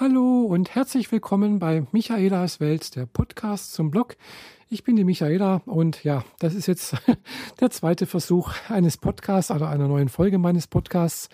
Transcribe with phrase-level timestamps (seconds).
[0.00, 4.16] Hallo und herzlich willkommen bei Michaelas Welt, der Podcast zum Blog.
[4.68, 6.96] Ich bin die Michaela und ja, das ist jetzt
[7.60, 11.28] der zweite Versuch eines Podcasts oder einer neuen Folge meines Podcasts.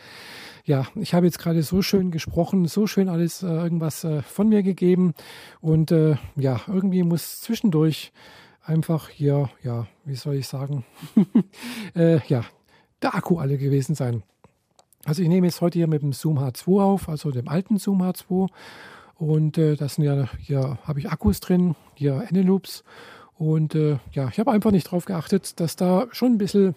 [0.67, 4.51] Ja, ich habe jetzt gerade so schön gesprochen, so schön alles äh, irgendwas äh, von
[4.51, 5.15] mir gegeben
[5.63, 8.13] und äh, ja, irgendwie muss zwischendurch
[8.63, 10.85] einfach hier, ja, wie soll ich sagen,
[11.97, 12.45] äh, ja,
[13.01, 14.23] der Akku alle gewesen sein.
[15.05, 18.03] Also ich nehme jetzt heute hier mit dem Zoom H2 auf, also dem alten Zoom
[18.03, 18.49] H2.
[19.17, 22.85] Und äh, das sind ja, hier habe ich Akkus drin, hier Eneloops.
[23.39, 26.75] Und äh, ja, ich habe einfach nicht darauf geachtet, dass da schon ein bisschen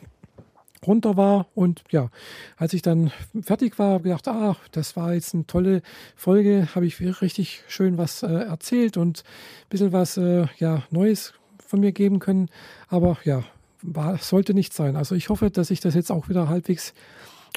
[0.85, 1.47] runter war.
[1.55, 2.09] Und ja,
[2.57, 5.81] als ich dann fertig war, habe gedacht, ah, das war jetzt eine tolle
[6.15, 11.33] Folge, habe ich richtig schön was äh, erzählt und ein bisschen was äh, ja, Neues
[11.65, 12.49] von mir geben können.
[12.87, 13.43] Aber ja,
[13.81, 14.95] war, sollte nicht sein.
[14.95, 16.93] Also ich hoffe, dass ich das jetzt auch wieder halbwegs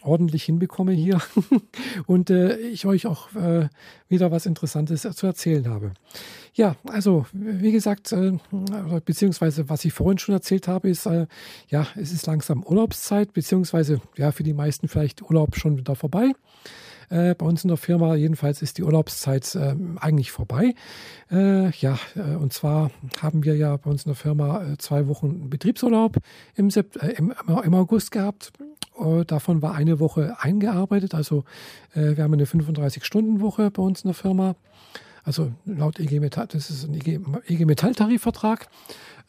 [0.02, 1.20] ordentlich hinbekomme hier
[2.06, 3.68] und äh, ich euch auch äh,
[4.08, 5.92] wieder was Interessantes zu erzählen habe.
[6.54, 8.32] Ja, also wie gesagt, äh,
[9.04, 11.26] beziehungsweise was ich vorhin schon erzählt habe, ist, äh,
[11.68, 16.32] ja, es ist langsam Urlaubszeit, beziehungsweise ja, für die meisten vielleicht Urlaub schon wieder vorbei.
[17.08, 20.74] Äh, bei uns in der Firma jedenfalls ist die Urlaubszeit äh, eigentlich vorbei.
[21.30, 25.06] Äh, ja, äh, und zwar haben wir ja bei uns in der Firma äh, zwei
[25.06, 26.16] Wochen Betriebsurlaub
[26.54, 26.70] im,
[27.16, 28.52] im, im August gehabt.
[29.26, 31.14] Davon war eine Woche eingearbeitet.
[31.14, 31.44] Also
[31.94, 34.56] wir haben eine 35-Stunden-Woche bei uns in der Firma.
[35.22, 38.68] Also laut EG Metall, das ist ein EG, EG Metall-Tarifvertrag.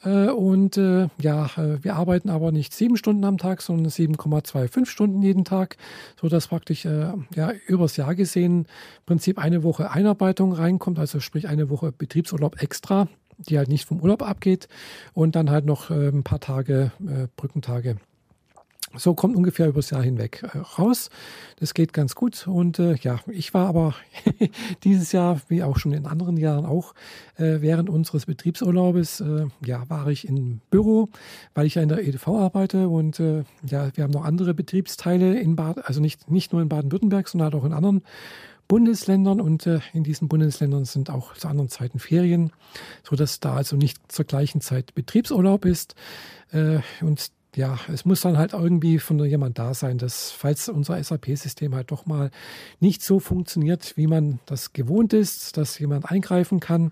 [0.03, 4.85] Äh, und äh, ja, äh, wir arbeiten aber nicht sieben Stunden am Tag, sondern 7,25
[4.85, 5.77] Stunden jeden Tag,
[6.19, 8.65] so dass praktisch ja übers Jahr gesehen im
[9.05, 13.99] Prinzip eine Woche Einarbeitung reinkommt, also sprich eine Woche Betriebsurlaub extra, die halt nicht vom
[13.99, 14.67] Urlaub abgeht
[15.13, 16.91] und dann halt noch ein paar Tage
[17.35, 17.97] Brückentage
[18.95, 21.09] so kommt ungefähr übers Jahr hinweg äh, raus.
[21.59, 22.47] Das geht ganz gut.
[22.47, 23.95] Und äh, ja, ich war aber
[24.83, 26.93] dieses Jahr, wie auch schon in anderen Jahren auch,
[27.35, 31.09] äh, während unseres Betriebsurlaubes, äh, ja, war ich im Büro,
[31.53, 32.87] weil ich ja in der EDV arbeite.
[32.87, 36.69] Und äh, ja, wir haben noch andere Betriebsteile in Bad, also nicht, nicht nur in
[36.69, 38.03] Baden-Württemberg, sondern halt auch in anderen
[38.67, 42.51] Bundesländern und äh, in diesen Bundesländern sind auch zu anderen Zeiten Ferien,
[43.03, 45.95] so dass da also nicht zur gleichen Zeit Betriebsurlaub ist.
[46.51, 51.03] Äh, und ja, es muss dann halt irgendwie von jemand da sein, dass falls unser
[51.03, 52.31] SAP-System halt doch mal
[52.79, 56.91] nicht so funktioniert, wie man das gewohnt ist, dass jemand eingreifen kann.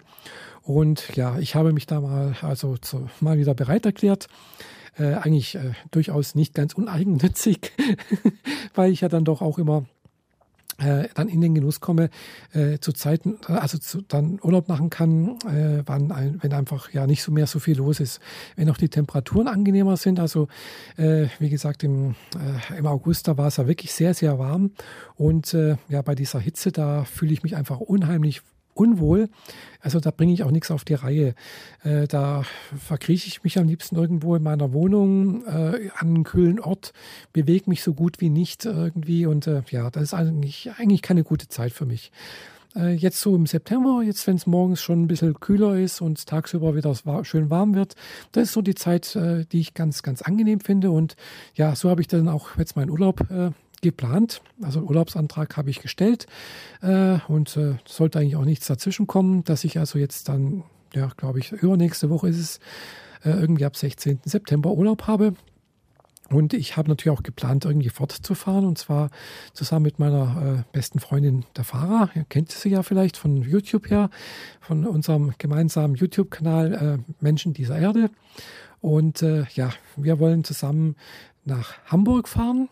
[0.64, 4.28] Und ja, ich habe mich da mal also zu, mal wieder bereit erklärt.
[4.98, 7.72] Äh, eigentlich äh, durchaus nicht ganz uneigennützig,
[8.74, 9.86] weil ich ja dann doch auch immer
[10.78, 12.10] äh, dann in den Genuss komme,
[12.54, 17.08] äh, zu Zeiten, also zu, dann Urlaub machen kann, äh, wann ein, wenn einfach ja
[17.08, 18.20] nicht so mehr so viel los ist.
[18.56, 20.48] Wenn auch die Temperaturen angenehmer sind, also
[20.98, 24.72] äh, wie gesagt, im, äh, im August, da war es ja wirklich sehr, sehr warm.
[25.16, 28.42] Und äh, ja, bei dieser Hitze, da fühle ich mich einfach unheimlich
[28.76, 29.30] unwohl.
[29.80, 31.34] Also da bringe ich auch nichts auf die Reihe.
[31.84, 32.44] Äh, da
[32.78, 36.94] verkrieche ich mich am liebsten irgendwo in meiner Wohnung äh, an einen kühlen Ort,
[37.34, 41.24] bewege mich so gut wie nicht irgendwie und äh, ja, das ist eigentlich, eigentlich keine
[41.24, 42.12] gute Zeit für mich.
[42.76, 46.26] Äh, jetzt so im September, jetzt wenn es morgens schon ein bisschen kühler ist und
[46.26, 46.94] tagsüber wieder
[47.24, 47.96] schön warm wird,
[48.34, 51.16] das ist so die Zeit, äh, die ich ganz, ganz angenehm finde und
[51.56, 54.42] ja, so habe ich dann auch jetzt meinen Urlaub äh, geplant.
[54.62, 56.28] Also Urlaubsantrag habe ich gestellt
[56.82, 60.64] äh, und äh, sollte eigentlich auch nichts dazwischen kommen, dass ich also jetzt dann,
[60.94, 62.60] ja, glaube ich, übernächste Woche ist es,
[63.24, 64.20] äh, irgendwie ab 16.
[64.24, 65.34] September Urlaub habe.
[66.30, 69.12] Und ich habe natürlich auch geplant, irgendwie fortzufahren und zwar
[69.54, 72.10] zusammen mit meiner äh, besten Freundin, der Fahrer.
[72.16, 74.10] Ihr kennt sie ja vielleicht von YouTube her,
[74.60, 78.10] von unserem gemeinsamen YouTube-Kanal äh, Menschen dieser Erde.
[78.82, 80.96] Und äh, ja, wir wollen zusammen
[81.44, 82.70] nach Hamburg fahren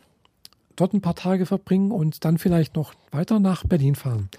[0.76, 4.30] dort ein paar Tage verbringen und dann vielleicht noch weiter nach Berlin fahren.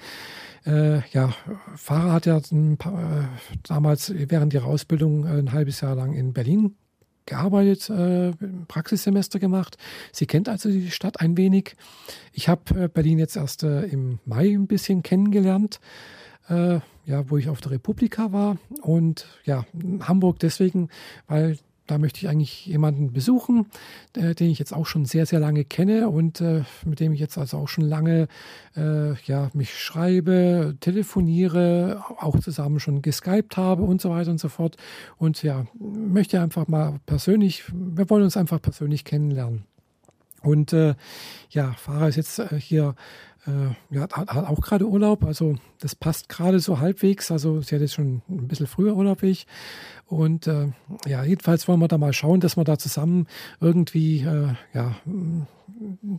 [0.67, 1.35] Äh, ja,
[1.77, 2.41] Fahrer hat ja
[2.79, 3.25] paar, äh,
[3.63, 6.77] damals während ihrer Ausbildung ein halbes Jahr lang in Berlin
[7.27, 8.33] gearbeitet, äh,
[8.69, 9.77] Praxissemester gemacht.
[10.13, 11.77] Sie kennt also die Stadt ein wenig.
[12.33, 15.81] Ich habe äh, Berlin jetzt erst äh, im Mai ein bisschen kennengelernt.
[16.49, 19.67] Äh, ja, wo ich auf der Republika war und ja,
[20.01, 20.89] Hamburg deswegen,
[21.27, 23.67] weil da möchte ich eigentlich jemanden besuchen,
[24.17, 27.21] äh, den ich jetzt auch schon sehr, sehr lange kenne und äh, mit dem ich
[27.21, 28.29] jetzt also auch schon lange
[28.77, 34.49] äh, ja, mich schreibe, telefoniere, auch zusammen schon geskypt habe und so weiter und so
[34.49, 34.77] fort.
[35.19, 39.65] Und ja, möchte einfach mal persönlich, wir wollen uns einfach persönlich kennenlernen.
[40.45, 40.95] Und äh,
[41.51, 42.95] ja, Fahrer ist jetzt äh, hier
[43.91, 47.31] ja, hat, hat auch gerade Urlaub, also das passt gerade so halbwegs.
[47.31, 49.47] Also sie hat jetzt schon ein bisschen früher Urlaub ich.
[50.07, 50.69] Und äh,
[51.07, 53.27] ja, jedenfalls wollen wir da mal schauen, dass wir da zusammen
[53.61, 54.97] irgendwie äh, ja,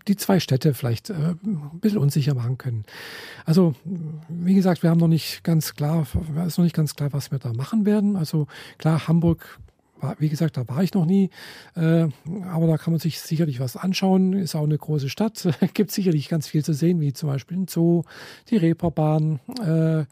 [0.08, 2.86] die zwei Städte vielleicht äh, ein bisschen unsicher machen können.
[3.46, 3.76] Also,
[4.28, 6.08] wie gesagt, wir haben noch nicht ganz klar,
[6.46, 8.16] ist noch nicht ganz klar, was wir da machen werden.
[8.16, 9.60] Also klar, Hamburg
[10.20, 11.30] wie gesagt, da war ich noch nie,
[11.76, 12.08] äh,
[12.50, 14.34] aber da kann man sich sicherlich was anschauen.
[14.34, 17.68] Ist auch eine große Stadt, gibt sicherlich ganz viel zu sehen, wie zum Beispiel ein
[17.68, 18.04] Zoo,
[18.50, 20.06] die Reeperbahn, äh,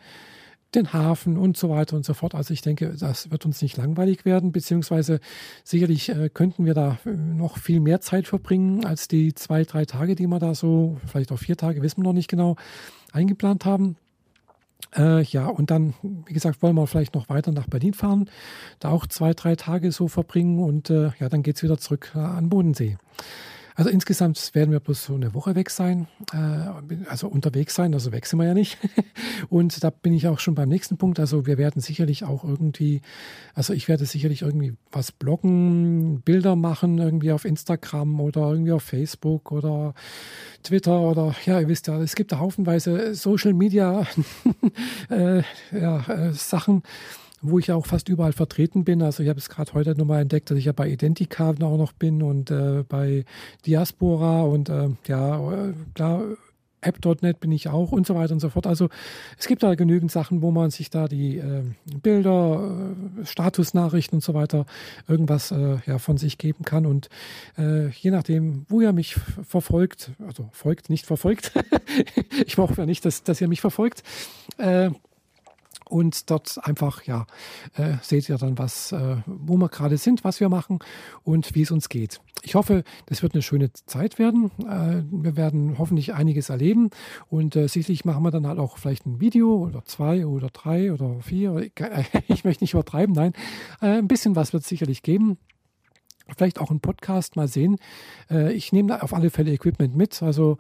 [0.75, 2.35] den Hafen und so weiter und so fort.
[2.35, 5.19] Also ich denke, das wird uns nicht langweilig werden, beziehungsweise
[5.63, 9.85] sicherlich äh, könnten wir da äh, noch viel mehr Zeit verbringen als die zwei, drei
[9.85, 12.55] Tage, die wir da so, vielleicht auch vier Tage, wissen wir noch nicht genau,
[13.11, 13.97] eingeplant haben.
[14.95, 18.29] Äh, ja, und dann, wie gesagt, wollen wir vielleicht noch weiter nach Berlin fahren,
[18.79, 22.11] da auch zwei, drei Tage so verbringen und äh, ja, dann geht es wieder zurück
[22.15, 22.97] äh, an Bodensee.
[23.75, 28.11] Also insgesamt werden wir bloß so eine Woche weg sein, äh, also unterwegs sein, also
[28.11, 28.77] weg sind wir ja nicht.
[29.49, 31.19] Und da bin ich auch schon beim nächsten Punkt.
[31.19, 33.01] Also wir werden sicherlich auch irgendwie,
[33.53, 38.83] also ich werde sicherlich irgendwie was bloggen, Bilder machen, irgendwie auf Instagram oder irgendwie auf
[38.83, 39.93] Facebook oder
[40.63, 44.07] Twitter oder ja, ihr wisst ja, es gibt da haufenweise Social Media
[45.09, 46.83] äh, ja, äh, Sachen
[47.43, 49.01] wo ich auch fast überall vertreten bin.
[49.03, 51.91] Also ich habe es gerade heute nochmal entdeckt, dass ich ja bei Identica auch noch
[51.91, 53.25] bin und äh, bei
[53.65, 55.39] Diaspora und äh, ja,
[55.93, 56.23] klar,
[56.85, 58.67] App.net bin ich auch und so weiter und so fort.
[58.67, 58.89] Also
[59.37, 61.63] es gibt da genügend Sachen, wo man sich da die äh,
[62.01, 64.65] Bilder, äh, Statusnachrichten und so weiter
[65.07, 66.85] irgendwas äh, ja, von sich geben kann.
[66.85, 67.09] Und
[67.57, 71.53] äh, je nachdem, wo ihr mich verfolgt, also folgt, nicht verfolgt,
[72.45, 74.03] ich hoffe ja nicht, dass, dass ihr mich verfolgt,
[74.57, 74.89] äh,
[75.93, 77.27] und dort einfach, ja,
[77.75, 80.79] äh, seht ihr dann, was, äh, wo wir gerade sind, was wir machen
[81.23, 82.19] und wie es uns geht.
[82.41, 84.49] Ich hoffe, das wird eine schöne Zeit werden.
[84.67, 86.89] Äh, wir werden hoffentlich einiges erleben
[87.29, 90.91] und äh, sicherlich machen wir dann halt auch vielleicht ein Video oder zwei oder drei
[90.91, 91.69] oder vier.
[92.27, 93.33] Ich möchte nicht übertreiben, nein.
[93.79, 95.37] Äh, ein bisschen was wird es sicherlich geben
[96.37, 97.77] vielleicht auch einen Podcast mal sehen.
[98.31, 100.23] Äh, ich nehme auf alle Fälle Equipment mit.
[100.23, 100.57] Also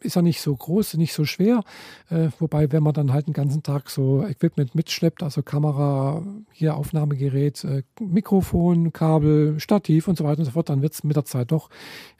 [0.00, 1.62] ist ja nicht so groß, nicht so schwer.
[2.10, 6.22] Äh, wobei, wenn man dann halt den ganzen Tag so Equipment mitschleppt, also Kamera,
[6.52, 11.04] hier Aufnahmegerät, äh, Mikrofon, Kabel, Stativ und so weiter und so fort, dann wird es
[11.04, 11.70] mit der Zeit doch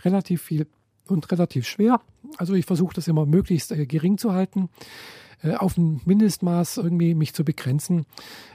[0.04, 0.66] relativ viel
[1.08, 2.00] und relativ schwer.
[2.36, 4.68] Also ich versuche das immer möglichst äh, gering zu halten.
[5.42, 8.06] Äh, auf ein Mindestmaß irgendwie mich zu begrenzen.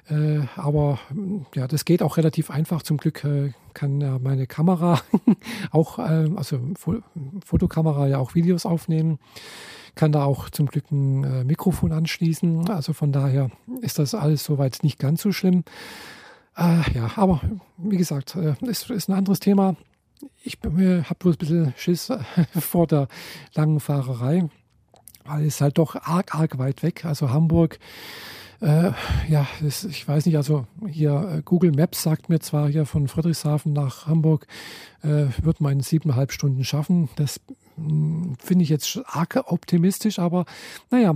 [0.10, 1.00] Äh, aber
[1.56, 2.82] ja, das geht auch relativ einfach.
[2.82, 5.02] Zum Glück äh, kann ja meine Kamera
[5.72, 6.60] auch, also
[7.46, 9.20] Fotokamera ja auch Videos aufnehmen
[9.94, 12.70] kann da auch zum Glück ein Mikrofon anschließen.
[12.70, 13.52] Also von daher
[13.82, 15.66] ist das alles soweit nicht ganz so schlimm.
[16.56, 17.42] Äh, ja, aber
[17.78, 19.76] wie gesagt, äh, ist, ist ein anderes Thema.
[20.44, 22.12] Ich habe bloß ein bisschen Schiss
[22.60, 23.08] vor der
[23.54, 24.50] langen Fahrerei
[25.26, 27.06] weil es halt doch arg, arg weit weg.
[27.06, 27.80] Also Hamburg,
[28.62, 28.92] äh,
[29.28, 33.08] ja, das, ich weiß nicht, also hier äh, Google Maps sagt mir zwar hier von
[33.08, 34.46] Friedrichshafen nach Hamburg,
[35.02, 37.10] äh, wird man in siebeneinhalb Stunden schaffen.
[37.16, 37.42] Das
[37.76, 40.46] hm, finde ich jetzt arg optimistisch, aber
[40.92, 41.16] naja,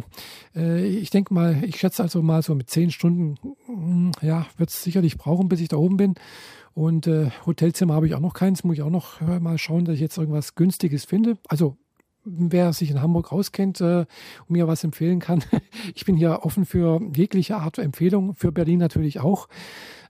[0.55, 3.37] äh, ich denke mal, ich schätze also mal so mit zehn Stunden,
[3.67, 6.15] hm, ja, wird es sicherlich brauchen, bis ich da oben bin.
[6.73, 9.85] Und äh, Hotelzimmer habe ich auch noch keins, muss ich auch noch äh, mal schauen,
[9.85, 11.37] dass ich jetzt irgendwas Günstiges finde.
[11.47, 11.77] Also
[12.25, 14.05] wer sich in Hamburg auskennt äh,
[14.47, 15.43] und mir was empfehlen kann.
[15.93, 19.47] Ich bin hier offen für jegliche Art Empfehlung, für Berlin natürlich auch.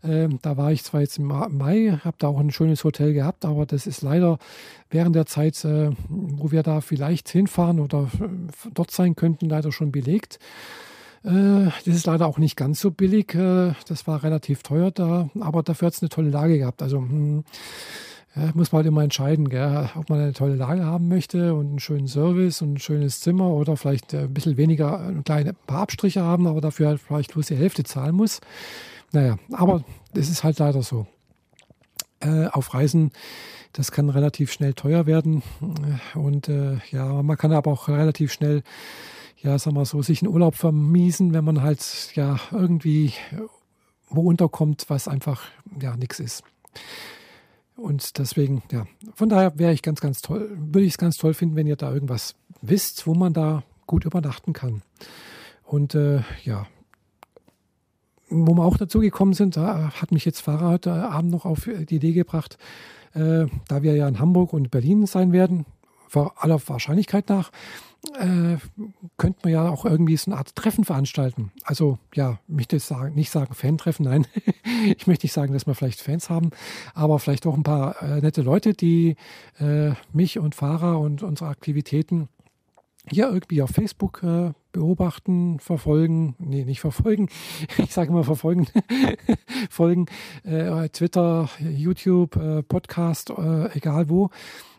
[0.03, 3.45] Ähm, da war ich zwar jetzt im Mai, habe da auch ein schönes Hotel gehabt,
[3.45, 4.37] aber das ist leider
[4.89, 9.71] während der Zeit, äh, wo wir da vielleicht hinfahren oder äh, dort sein könnten, leider
[9.71, 10.39] schon belegt.
[11.23, 13.33] Äh, das ist leider auch nicht ganz so billig.
[13.33, 16.81] Äh, das war relativ teuer da, aber dafür hat es eine tolle Lage gehabt.
[16.81, 17.43] Also hm,
[18.35, 21.67] ja, muss man halt immer entscheiden, gell, ob man eine tolle Lage haben möchte und
[21.67, 25.81] einen schönen Service und ein schönes Zimmer oder vielleicht ein bisschen weniger, ein kleine paar
[25.81, 28.41] Abstriche haben, aber dafür halt vielleicht bloß die Hälfte zahlen muss.
[29.11, 31.07] Naja, aber das ist halt leider so.
[32.19, 33.11] Äh, auf Reisen,
[33.73, 35.43] das kann relativ schnell teuer werden
[36.13, 38.63] und äh, ja, man kann aber auch relativ schnell,
[39.41, 43.13] ja, sagen wir so, sich einen Urlaub vermiesen, wenn man halt ja irgendwie
[44.09, 45.43] wo unterkommt, was einfach
[45.81, 46.43] ja nichts ist.
[47.75, 51.33] Und deswegen, ja, von daher wäre ich ganz, ganz toll, würde ich es ganz toll
[51.33, 54.81] finden, wenn ihr da irgendwas wisst, wo man da gut übernachten kann.
[55.63, 56.67] Und äh, ja,
[58.29, 61.65] wo wir auch dazu gekommen sind, da hat mich jetzt Fahrer heute Abend noch auf
[61.89, 62.57] die Idee gebracht,
[63.13, 65.65] äh, da wir ja in Hamburg und Berlin sein werden,
[66.13, 67.51] aller Wahrscheinlichkeit nach,
[68.19, 68.57] äh,
[69.17, 71.51] könnte man ja auch irgendwie so eine Art Treffen veranstalten.
[71.63, 74.27] Also ja, ich möchte sagen, nicht sagen Fan-Treffen, nein.
[74.97, 76.51] ich möchte nicht sagen, dass wir vielleicht Fans haben,
[76.93, 79.15] aber vielleicht auch ein paar äh, nette Leute, die
[79.59, 82.29] äh, mich und Fahrer und unsere Aktivitäten
[83.09, 87.29] hier irgendwie auf Facebook äh, beobachten, verfolgen, nee, nicht verfolgen,
[87.77, 88.67] ich sage mal verfolgen,
[89.69, 90.07] folgen,
[90.43, 94.29] äh, Twitter, YouTube, äh, Podcast, äh, egal wo.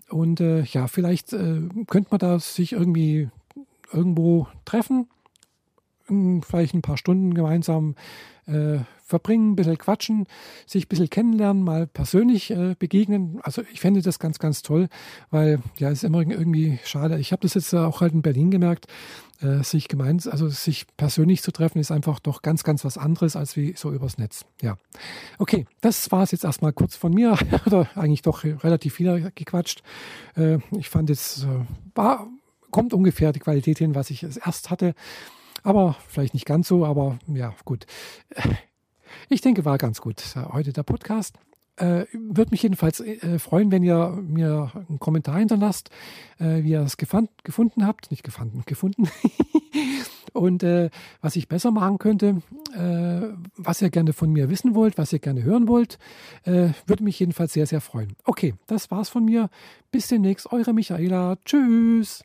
[0.08, 3.28] Und äh, ja, vielleicht äh, könnte man da sich irgendwie
[3.92, 5.08] irgendwo treffen,
[6.42, 7.96] vielleicht ein paar Stunden gemeinsam
[8.46, 10.26] äh, verbringen, ein bisschen quatschen,
[10.66, 13.40] sich ein bisschen kennenlernen, mal persönlich äh, begegnen.
[13.42, 14.88] Also ich fände das ganz, ganz toll,
[15.30, 17.18] weil ja, es ist immer irgendwie schade.
[17.18, 18.86] Ich habe das jetzt auch halt in Berlin gemerkt,
[19.42, 23.36] äh, sich gemeint, also sich persönlich zu treffen, ist einfach doch ganz, ganz was anderes
[23.36, 24.44] als wie so übers Netz.
[24.60, 24.76] Ja.
[25.38, 29.82] Okay, das war es jetzt erstmal kurz von mir, oder eigentlich doch relativ viel gequatscht.
[30.36, 31.46] Äh, ich fand es äh,
[31.94, 32.28] war
[32.70, 34.94] kommt ungefähr die Qualität hin, was ich erst hatte.
[35.62, 37.86] Aber vielleicht nicht ganz so, aber ja, gut.
[39.28, 41.38] Ich denke, war ganz gut heute der Podcast.
[41.76, 45.90] Äh, Würde mich jedenfalls äh, freuen, wenn ihr mir einen Kommentar hinterlasst,
[46.38, 48.10] äh, wie ihr es gefunden habt.
[48.10, 49.08] Nicht gefunden, gefunden.
[50.32, 50.90] Und äh,
[51.22, 52.42] was ich besser machen könnte,
[52.74, 55.98] äh, was ihr gerne von mir wissen wollt, was ihr gerne hören wollt,
[56.44, 58.16] äh, würde mich jedenfalls sehr, sehr freuen.
[58.24, 59.48] Okay, das war's von mir.
[59.90, 61.36] Bis demnächst, eure Michaela.
[61.44, 62.22] Tschüss.